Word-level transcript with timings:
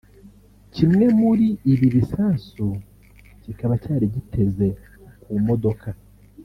kimwe 0.75 1.05
muri 1.19 1.47
ibi 1.73 1.87
bisasu 1.95 2.65
kikaba 3.43 3.73
cyari 3.83 4.05
giteze 4.13 4.67
ku 5.21 5.33
mudoka 5.45 5.89